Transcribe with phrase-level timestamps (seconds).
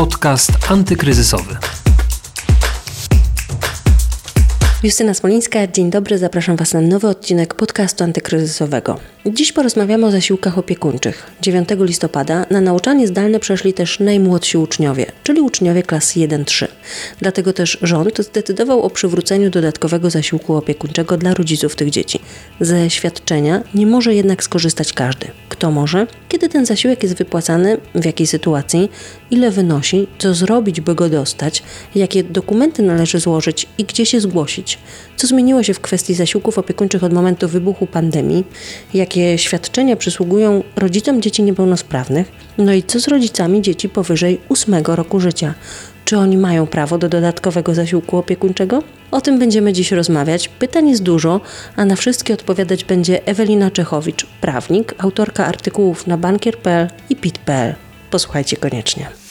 [0.00, 1.79] Podcast antykryzysowy.
[4.82, 8.98] Justyna Smolińska, dzień dobry, zapraszam Was na nowy odcinek podcastu antykryzysowego.
[9.26, 11.30] Dziś porozmawiamy o zasiłkach opiekuńczych.
[11.42, 16.66] 9 listopada na nauczanie zdalne przeszli też najmłodsi uczniowie, czyli uczniowie klas 1-3.
[17.18, 22.20] Dlatego też rząd zdecydował o przywróceniu dodatkowego zasiłku opiekuńczego dla rodziców tych dzieci.
[22.60, 25.26] Ze świadczenia nie może jednak skorzystać każdy.
[25.48, 26.06] Kto może?
[26.28, 28.90] Kiedy ten zasiłek jest wypłacany, w jakiej sytuacji,
[29.30, 31.62] ile wynosi, co zrobić, by go dostać,
[31.94, 34.69] jakie dokumenty należy złożyć i gdzie się zgłosić.
[35.16, 38.44] Co zmieniło się w kwestii zasiłków opiekuńczych od momentu wybuchu pandemii,
[38.94, 45.20] jakie świadczenia przysługują rodzicom dzieci niepełnosprawnych, no i co z rodzicami dzieci powyżej 8 roku
[45.20, 45.54] życia.
[46.04, 48.82] Czy oni mają prawo do dodatkowego zasiłku opiekuńczego?
[49.10, 50.48] O tym będziemy dziś rozmawiać.
[50.48, 51.40] Pytań jest dużo,
[51.76, 57.74] a na wszystkie odpowiadać będzie Ewelina Czechowicz, prawnik, autorka artykułów na bankier.pl i pit.pl.
[58.10, 59.29] Posłuchajcie koniecznie.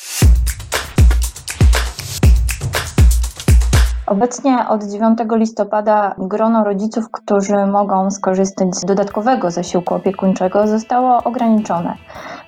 [4.09, 11.95] Obecnie od 9 listopada grono rodziców, którzy mogą skorzystać z dodatkowego zasiłku opiekuńczego, zostało ograniczone.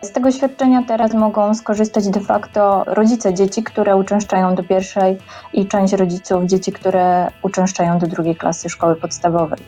[0.01, 5.17] Z tego świadczenia teraz mogą skorzystać de facto rodzice dzieci, które uczęszczają do pierwszej
[5.53, 9.59] i część rodziców dzieci, które uczęszczają do drugiej klasy szkoły podstawowej.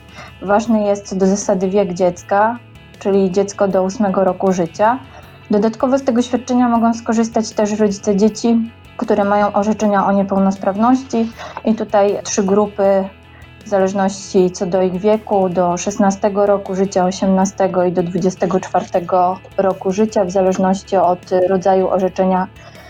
[0.42, 2.60] Ważny jest co do zasady wiek dziecka,
[3.00, 5.00] czyli dziecko do 8 roku życia.
[5.52, 11.32] Dodatkowo z tego świadczenia mogą skorzystać też rodzice dzieci, które mają orzeczenia o niepełnosprawności
[11.66, 13.04] i tutaj trzy grupy
[13.66, 18.86] w zależności co do ich wieku, do 16 roku życia, 18 i do 24
[19.58, 22.48] roku życia, w zależności od rodzaju orzeczenia,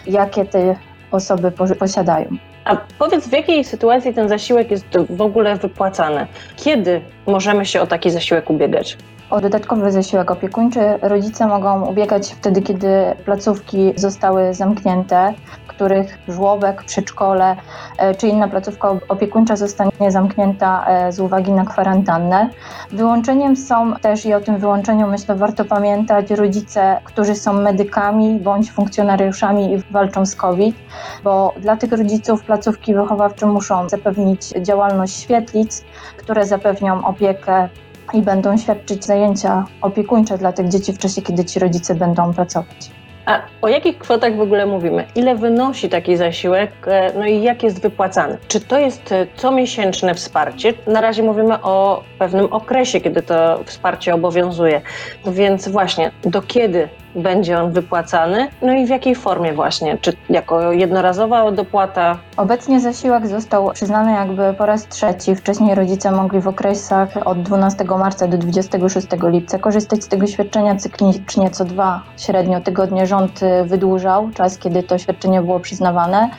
[0.08, 0.76] jakie te
[1.12, 2.28] osoby posiadają.
[2.66, 6.28] A powiedz, w jakiej sytuacji ten zasiłek jest w ogóle wypłacany?
[6.56, 8.98] Kiedy możemy się o taki zasiłek ubiegać?
[9.34, 12.88] O dodatkowy zasiłek opiekuńczy rodzice mogą ubiegać wtedy, kiedy
[13.26, 15.34] placówki zostały zamknięte,
[15.68, 17.56] których żłobek, przedszkole
[17.98, 22.50] e, czy inna placówka opiekuńcza zostanie zamknięta e, z uwagi na kwarantannę.
[22.92, 28.72] Wyłączeniem są też, i o tym wyłączeniu myślę warto pamiętać, rodzice, którzy są medykami bądź
[28.72, 30.76] funkcjonariuszami i walczą z COVID,
[31.24, 35.84] bo dla tych rodziców placówki wychowawcze muszą zapewnić działalność świetlic,
[36.18, 37.70] które zapewnią opiekę
[38.14, 42.92] i będą świadczyć zajęcia opiekuńcze dla tych dzieci w czasie, kiedy ci rodzice będą pracować.
[43.26, 45.06] A o jakich kwotach w ogóle mówimy?
[45.16, 46.72] Ile wynosi taki zasiłek?
[46.88, 48.38] E, no i jak jest wypłacany?
[48.48, 50.74] Czy to jest e, comiesięczne wsparcie?
[50.88, 54.82] Na razie mówimy o pewnym okresie, kiedy to wsparcie obowiązuje.
[55.26, 60.72] Więc właśnie, do kiedy będzie on wypłacany, no i w jakiej formie właśnie, czy jako
[60.72, 62.18] jednorazowa dopłata?
[62.38, 65.36] Obecnie zasiłek został przyznany jakby po raz trzeci.
[65.36, 70.76] Wcześniej rodzice mogli w okresach od 12 marca do 26 lipca korzystać z tego świadczenia
[70.76, 76.30] cyklicznie co dwa średnio tygodnie rząd y, wydłużał czas, kiedy to świadczenie było przyznawane.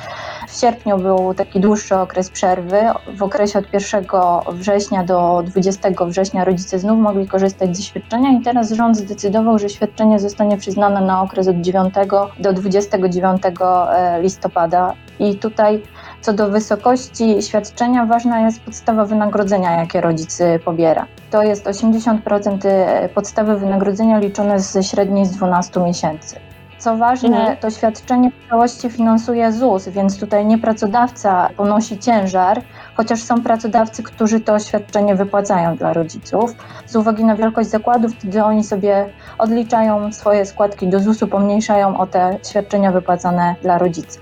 [0.48, 2.80] W sierpniu był taki dłuższy okres przerwy.
[3.16, 4.04] W okresie od 1
[4.52, 9.68] września do 20 września rodzice znów mogli korzystać ze świadczenia i teraz rząd zdecydował, że
[9.68, 11.94] świadczenie zostanie przyznane na okres od 9
[12.38, 14.94] do 29 e, listopada.
[15.19, 15.82] I tutaj
[16.20, 21.06] co do wysokości świadczenia ważna jest podstawa wynagrodzenia, jakie rodzic pobiera.
[21.30, 26.36] To jest 80% e, podstawy wynagrodzenia liczone ze średniej z 12 miesięcy.
[26.78, 27.56] Co ważne, mhm.
[27.56, 32.62] to świadczenie w całości finansuje ZUS, więc tutaj nie pracodawca ponosi ciężar,
[32.96, 36.54] chociaż są pracodawcy, którzy to świadczenie wypłacają dla rodziców.
[36.86, 39.06] Z uwagi na wielkość zakładów, wtedy oni sobie
[39.38, 44.20] odliczają swoje składki do ZUS-u, pomniejszają o te świadczenia wypłacane dla rodzica.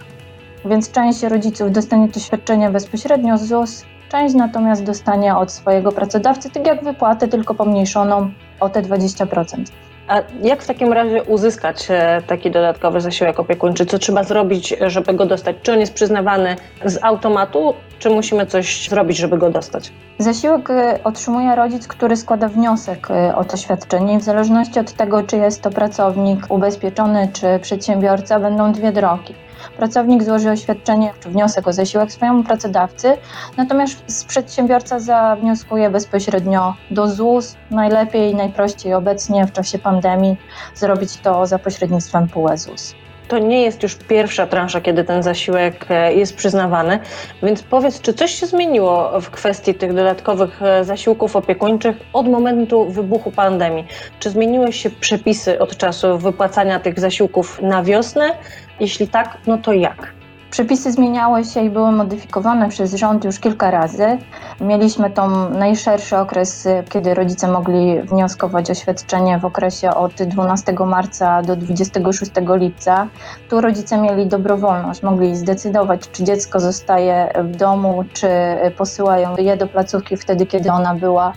[0.64, 6.50] Więc część rodziców dostanie to świadczenie bezpośrednio z ZUS, część natomiast dostanie od swojego pracodawcy,
[6.50, 8.30] tak jak wypłatę, tylko pomniejszoną
[8.60, 9.64] o te 20%.
[10.08, 13.86] A jak w takim razie uzyskać e, taki dodatkowy zasiłek opiekuńczy?
[13.86, 15.56] Co trzeba zrobić, żeby go dostać?
[15.62, 19.92] Czy on jest przyznawany z automatu, czy musimy coś zrobić, żeby go dostać?
[20.18, 25.22] Zasiłek e, otrzymuje rodzic, który składa wniosek e, o to świadczenie w zależności od tego,
[25.22, 29.34] czy jest to pracownik ubezpieczony, czy przedsiębiorca, będą dwie drogi.
[29.76, 33.16] Pracownik złoży oświadczenie czy wniosek o zasiłek swojemu pracodawcy,
[33.56, 37.56] natomiast przedsiębiorca zawnioskuje bezpośrednio do ZUS.
[37.70, 40.36] Najlepiej i najprościej obecnie w czasie pandemii
[40.74, 42.94] zrobić to za pośrednictwem PUE ZUS
[43.28, 46.98] to nie jest już pierwsza transza, kiedy ten zasiłek e, jest przyznawany.
[47.42, 52.91] Więc powiedz, czy coś się zmieniło w kwestii tych dodatkowych e, zasiłków opiekuńczych od momentu
[52.91, 53.86] wybuchu pandemii?
[54.21, 58.30] Czy zmieniły się przepisy od czasu wypłacania tych zasiłków na wiosnę?
[58.80, 60.22] Jeśli tak, no to jak?
[60.53, 64.19] Przepisy zmieniały się i były modyfikowane przez rząd już kilka razy.
[64.60, 71.43] Mieliśmy tą najszerszy okres, kiedy rodzice mogli wnioskować o świadczenie w okresie od 12 marca
[71.43, 73.09] do 26 lipca.
[73.49, 78.28] Tu rodzice mieli dobrowolność, mogli zdecydować, czy dziecko zostaje w domu, czy
[78.77, 81.33] posyłają je do placówki wtedy, kiedy ona była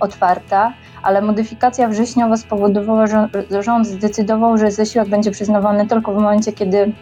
[0.00, 0.72] otwarta
[1.02, 3.28] ale modyfikacja wrześniowa spowodowała, że
[3.60, 6.92] rząd zdecydował, że zasiłek będzie przyznawany tylko w momencie, kiedy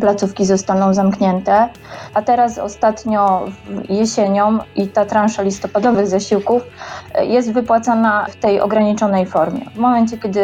[0.00, 1.68] placówki zostaną zamknięte,
[2.14, 3.42] a teraz ostatnio
[3.88, 6.62] jesienią i ta transza listopadowych zasiłków
[7.14, 9.60] e, jest wypłacana w tej ograniczonej formie.
[9.74, 10.40] W momencie, kiedy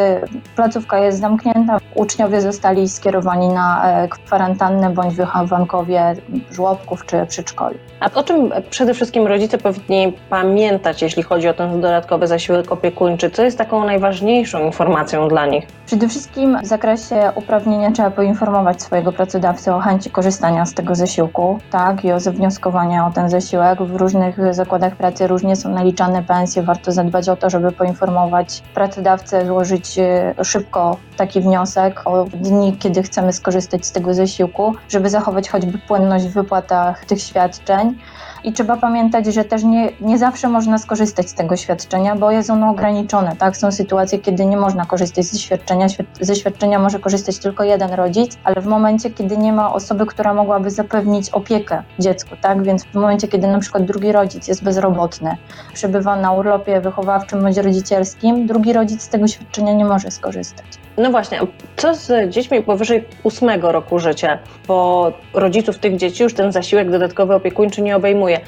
[0.57, 6.15] placówka jest zamknięta, uczniowie zostali skierowani na e, kwarantannę bądź wychowankowie
[6.51, 7.79] żłobków czy przedszkoli.
[8.01, 13.31] A o czym przede wszystkim rodzice powinni pamiętać, jeśli chodzi o ten dodatkowy zasiłek opiekuńczy?
[13.31, 15.67] Co jest taką najważniejszą informacją dla nich?
[15.87, 21.59] Przede wszystkim w zakresie uprawnienia trzeba poinformować swojego pracodawcę o chęci korzystania z tego zasiłku,
[21.71, 23.83] tak, i o zawnioskowania o ten zasiłek.
[23.83, 26.63] W różnych zakładach pracy różnie są naliczane pensje.
[26.63, 33.03] Warto zadbać o to, żeby poinformować pracodawcę, złożyć e, szybko taki wniosek o dni, kiedy
[33.03, 37.99] chcemy skorzystać z tego zasiłku, żeby zachować choćby płynność w wypłatach tych świadczeń.
[38.45, 42.51] I trzeba pamiętać, że też nie, nie zawsze można skorzystać z tego świadczenia, bo jest
[42.51, 43.37] ono ograniczone.
[43.37, 43.57] Tak?
[43.57, 45.87] Są sytuacje, kiedy nie można korzystać ze świadczenia.
[46.21, 50.35] Ze świadczenia może korzystać tylko jeden rodzic, ale w momencie, kiedy nie ma osoby, która
[50.35, 52.63] mogłaby zapewnić opiekę dziecku, tak?
[52.63, 55.37] Więc w momencie, kiedy na przykład drugi rodzic jest bezrobotny,
[55.75, 60.88] przebywa na urlopie wychowawczym bądź rodzicielskim, drugi rodzic z tego świadczenia nie może skorzystać.
[60.99, 61.41] No właśnie,
[61.77, 64.39] co z dziećmi powyżej ósmego roku życia?
[64.69, 68.41] Bo rodziców tych dzieci już ten zasiłek dodatkowy opiekuńczy nie obejmuje.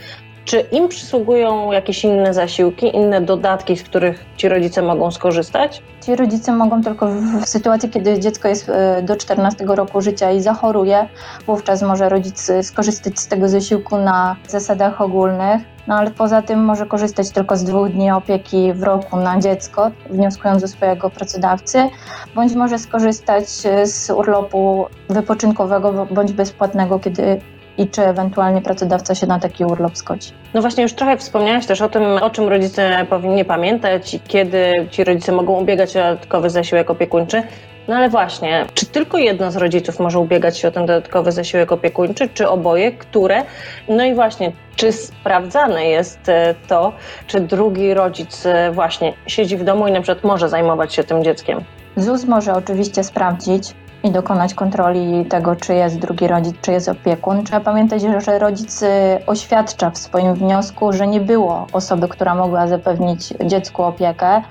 [0.45, 5.83] Czy im przysługują jakieś inne zasiłki, inne dodatki, z których ci rodzice mogą skorzystać?
[6.05, 10.41] Ci rodzice mogą tylko w, sytuacji, kiedy dziecko jest e, do 14 roku życia i
[10.41, 11.09] zachoruje,
[11.47, 15.63] wówczas może rodzic skorzystać z tego zasiłku na zasadach ogólnych.
[15.87, 19.91] No ale poza tym może korzystać tylko z dwóch dni opieki w roku na dziecko,
[20.11, 21.89] wnioskując do swojego pracodawcy,
[22.35, 23.49] bądź może skorzystać
[23.85, 27.41] z urlopu wypoczynkowego bądź bezpłatnego, kiedy
[27.79, 30.33] i czy ewentualnie pracodawca się na taki urlop zgodzi.
[30.55, 34.87] No właśnie, już trochę wspomniałaś też o tym, o czym rodzice powinni pamiętać i kiedy
[34.91, 37.43] ci rodzice mogą ubiegać o dodatkowy zasiłek opiekuńczy.
[37.89, 41.73] No ale właśnie, czy tylko jedno z rodziców może ubiegać się o ten dodatkowy zasiłek
[41.73, 43.43] opiekuńczy, czy oboje, które?
[43.89, 46.93] No i właśnie, czy sprawdzane jest e, to,
[47.27, 51.25] czy drugi rodzic e, właśnie siedzi w domu i na przykład może zajmować się tym
[51.25, 51.65] dzieckiem?
[51.97, 57.45] ZUS może oczywiście sprawdzić, i dokonać kontroli tego, czy jest drugi rodzic, czy jest opiekun.
[57.45, 58.87] Trzeba pamiętać, że rodzic y,
[59.27, 64.43] oświadcza w swoim wniosku, że nie było osoby, która mogła zapewnić dziecku opiekę.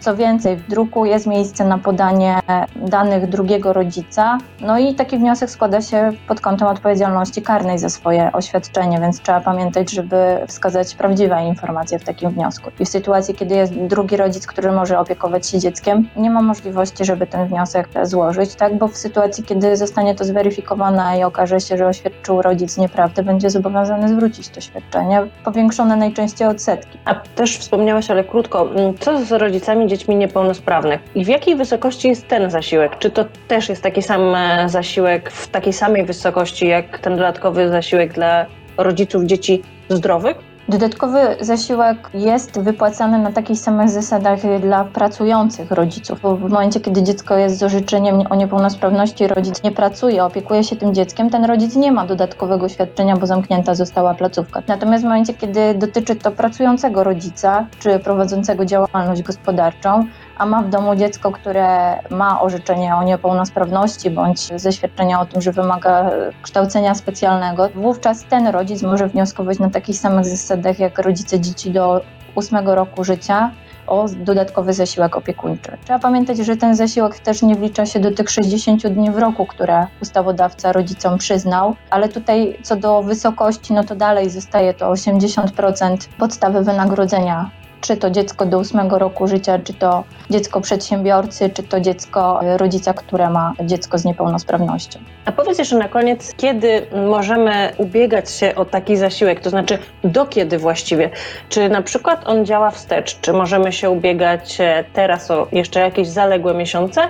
[0.00, 2.40] Co więcej, w druku jest miejsce na podanie
[2.76, 8.32] danych drugiego rodzica, no i taki wniosek składa się pod kątem odpowiedzialności karnej za swoje
[8.32, 10.16] oświadczenie, więc trzeba pamiętać, żeby
[10.46, 12.70] wskazać prawdziwe informacje w takim wniosku.
[12.80, 17.04] I w sytuacji, kiedy jest drugi rodzic, który może opiekować się dzieckiem, nie ma możliwości,
[17.04, 21.76] żeby ten wniosek złożyć, tak, bo w sytuacji, kiedy zostanie to zweryfikowane i okaże się,
[21.76, 26.98] że oświadczył rodzic nieprawdę, będzie zobowiązany zwrócić to świadczenie, powiększone najczęściej odsetki.
[27.04, 32.08] A też wspomniałaś, ale krótko, mm, co z rodzicami dziećmi niepełnosprawnych i w jakiej wysokości
[32.08, 32.98] jest ten zasiłek?
[32.98, 37.68] Czy to też jest taki sam e, zasiłek w takiej samej wysokości jak ten dodatkowy
[37.68, 38.46] zasiłek dla
[38.76, 40.47] rodziców dzieci zdrowych?
[40.68, 47.02] Dodatkowy zasiłek jest wypłacany na takich samych zasadach dla pracujących rodziców, bo w momencie, kiedy
[47.02, 51.76] dziecko jest z orzeczeniem o niepełnosprawności, rodzic nie pracuje, opiekuje się tym dzieckiem, ten rodzic
[51.76, 54.62] nie ma dodatkowego świadczenia, bo zamknięta została placówka.
[54.66, 60.04] Natomiast w momencie, kiedy dotyczy to pracującego rodzica czy prowadzącego działalność gospodarczą,
[60.38, 65.52] a ma w domu dziecko, które ma orzeczenie o niepełnosprawności bądź zaświadczenia o tym, że
[65.52, 66.10] wymaga
[66.42, 72.00] kształcenia specjalnego, wówczas ten rodzic może wnioskować na takich samych zasadach jak rodzice dzieci do
[72.34, 73.50] ósmego roku życia
[73.86, 75.76] o dodatkowy zasiłek opiekuńczy.
[75.84, 79.46] Trzeba pamiętać, że ten zasiłek też nie wlicza się do tych 60 dni w roku,
[79.46, 85.96] które ustawodawca rodzicom przyznał, ale tutaj co do wysokości, no to dalej zostaje to 80%
[86.18, 87.50] podstawy wynagrodzenia
[87.80, 92.94] czy to dziecko do ósmego roku życia, czy to dziecko przedsiębiorcy, czy to dziecko rodzica,
[92.94, 94.98] które ma dziecko z niepełnosprawnością.
[95.24, 100.26] A powiedz jeszcze na koniec, kiedy możemy ubiegać się o taki zasiłek, to znaczy do
[100.26, 101.10] kiedy właściwie?
[101.48, 103.20] Czy na przykład on działa wstecz?
[103.20, 104.58] Czy możemy się ubiegać
[104.92, 107.00] teraz o jeszcze jakieś zaległe miesiące,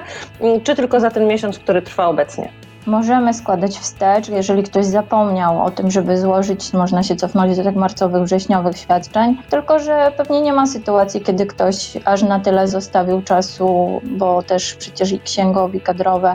[0.65, 2.49] czy tylko za ten miesiąc, który trwa obecnie?
[2.89, 7.77] Możemy składać wstecz, jeżeli ktoś zapomniał o tym, żeby złożyć, można się cofnąć do tych
[7.77, 13.23] marcowych, wrześniowych świadczeń, tylko że pewnie nie ma sytuacji, kiedy ktoś aż na tyle zostawił
[13.23, 16.33] czasu, bo też przecież i księgowi kadrowe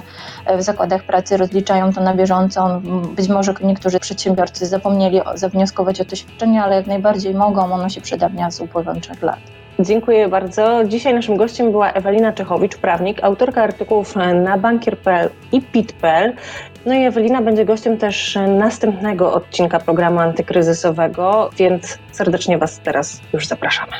[0.57, 2.81] w zakładach pracy rozliczają to na bieżąco.
[3.15, 8.01] Być może niektórzy przedsiębiorcy zapomnieli zawnioskować o to świadczenie, ale jak najbardziej mogą, ono się
[8.01, 9.52] przedawnia z upływem trzech lat.
[9.79, 10.83] Dziękuję bardzo.
[10.83, 16.33] Dzisiaj naszym gościem była Ewelina Czechowicz, prawnik, autorka artykułów na bankier.pl i pit.pl.
[16.85, 23.47] No i Ewelina będzie gościem też następnego odcinka programu antykryzysowego, więc serdecznie Was teraz już
[23.47, 23.91] zapraszamy.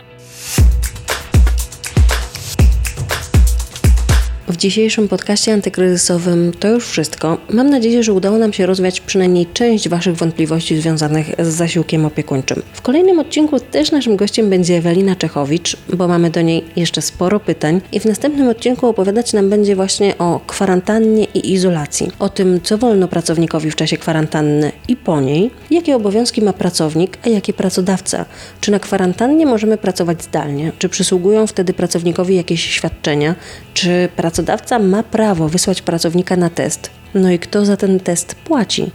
[4.48, 7.38] W dzisiejszym podcaście antykryzysowym to już wszystko.
[7.50, 12.62] Mam nadzieję, że udało nam się rozwiać przynajmniej część Waszych wątpliwości związanych z zasiłkiem opiekuńczym.
[12.74, 17.40] W kolejnym odcinku też naszym gościem będzie Ewelina Czechowicz, bo mamy do niej jeszcze sporo
[17.40, 22.60] pytań i w następnym odcinku opowiadać nam będzie właśnie o kwarantannie i izolacji, o tym,
[22.64, 27.54] co wolno pracownikowi w czasie kwarantanny i po niej, jakie obowiązki ma pracownik, a jakie
[27.54, 28.26] pracodawca,
[28.62, 33.36] czy na kwarantannie możemy pracować zdalnie, czy przysługują wtedy pracownikowi jakieś świadczenia,
[33.74, 36.90] czy pracownik pracodawca ma prawo wysłać pracownika na test.
[37.14, 38.92] No i kto za ten test płaci?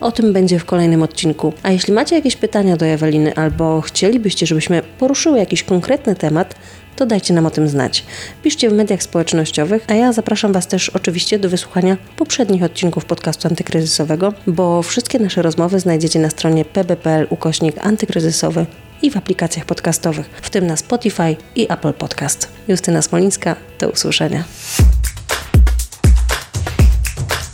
[0.00, 1.52] O tym będzie w kolejnym odcinku.
[1.62, 6.54] A jeśli macie jakieś pytania do Eweliny albo chcielibyście, żebyśmy poruszyły jakiś konkretny temat,
[6.96, 8.04] to dajcie nam o tym znać.
[8.42, 13.48] Piszcie w mediach społecznościowych, a ja zapraszam Was też oczywiście do wysłuchania poprzednich odcinków podcastu
[13.48, 18.66] antykryzysowego, bo wszystkie nasze rozmowy znajdziecie na stronie pb.pl ukośnik antykryzysowy
[19.02, 22.48] i w aplikacjach podcastowych, w tym na Spotify i Apple Podcast.
[22.68, 24.44] Justyna Smolińska, do usłyszenia.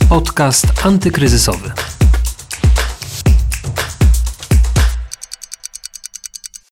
[0.09, 1.94] Podcast antykryzysowy.